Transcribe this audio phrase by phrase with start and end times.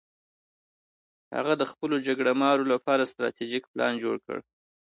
[1.35, 4.37] هغه د خپلو جګړه مارو لپاره ستراتیژیک پلان جوړ کړ.